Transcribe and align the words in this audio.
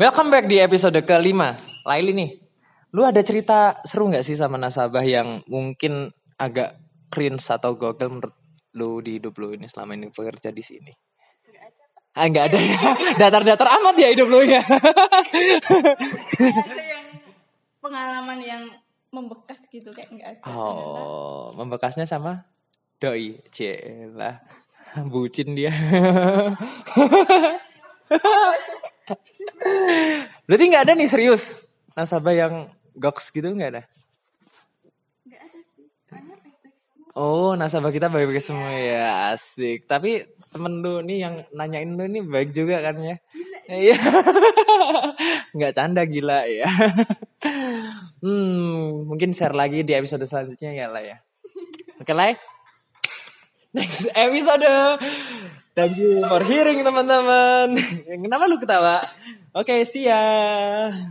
Welcome 0.00 0.32
back 0.32 0.48
di 0.48 0.56
episode 0.56 0.96
kelima. 1.04 1.60
Laili 1.84 2.16
nih, 2.16 2.32
lu 2.96 3.04
ada 3.04 3.20
cerita 3.20 3.84
seru 3.84 4.08
nggak 4.08 4.24
sih 4.24 4.32
sama 4.32 4.56
nasabah 4.56 5.04
yang 5.04 5.44
mungkin 5.44 6.08
agak 6.40 6.80
cringe 7.12 7.44
atau 7.44 7.76
gokil 7.76 8.08
menurut 8.08 8.32
lu 8.80 9.04
di 9.04 9.20
hidup 9.20 9.36
lu 9.36 9.52
ini 9.52 9.68
selama 9.68 10.00
ini 10.00 10.08
bekerja 10.08 10.56
di 10.56 10.64
sini? 10.64 10.88
Ah, 12.16 12.32
nggak 12.32 12.44
ada 12.48 12.58
ya. 12.64 12.80
Datar-datar 13.20 13.68
amat 13.76 13.92
ya 14.00 14.08
hidup 14.08 14.32
lu 14.32 14.40
ya. 14.40 14.64
ada 14.64 16.80
yang 16.80 17.04
pengalaman 17.84 18.40
yang 18.40 18.72
membekas 19.12 19.60
gitu 19.68 19.92
kayak 19.92 20.16
nggak 20.16 20.40
ada 20.40 20.48
Oh, 20.48 21.52
membekasnya 21.60 22.08
sama 22.08 22.48
doi, 22.96 23.36
lah, 24.16 24.40
bucin 25.12 25.52
dia. 25.52 25.76
Berarti 30.50 30.66
nggak 30.66 30.82
ada 30.82 30.98
nih 30.98 31.06
serius 31.06 31.70
nasabah 31.94 32.34
yang 32.34 32.54
goks 32.98 33.30
gitu 33.30 33.54
nggak 33.54 33.70
ada? 33.70 33.82
nggak 35.22 35.42
ada 35.46 35.58
sih 35.62 35.86
soalnya 36.10 36.34
baik-baik 36.42 36.74
semua 36.74 37.06
Oh, 37.14 37.54
nasabah 37.54 37.94
kita 37.94 38.10
baik-baik 38.10 38.42
semua 38.42 38.74
ya, 38.74 39.30
asik. 39.30 39.86
Tapi 39.86 40.26
temen 40.50 40.82
lu 40.82 41.06
nih 41.06 41.22
yang 41.22 41.34
nanyain 41.54 41.94
lu 41.94 42.02
ini 42.02 42.26
baik 42.26 42.50
juga 42.50 42.82
kan 42.82 42.98
ya? 42.98 43.22
Iya. 43.70 43.94
Nggak 45.54 45.72
canda 45.78 46.02
gila 46.02 46.42
ya. 46.50 46.66
hmm, 48.26 49.06
mungkin 49.06 49.30
share 49.30 49.54
lagi 49.54 49.86
di 49.86 49.94
episode 49.94 50.26
selanjutnya 50.26 50.74
ya 50.74 50.90
lah 50.90 51.06
ya. 51.06 51.22
Oke 52.02 52.10
lah. 52.10 52.34
Next 53.70 54.10
episode. 54.18 54.66
Thank 55.78 55.94
you 56.02 56.26
for 56.26 56.42
hearing 56.42 56.82
teman-teman. 56.82 57.78
Kenapa 58.26 58.50
lu 58.50 58.58
ketawa? 58.58 58.98
Oke, 59.54 59.84
see 59.84 60.04
ya. 60.06 61.10